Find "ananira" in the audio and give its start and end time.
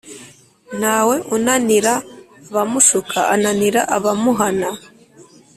3.35-3.81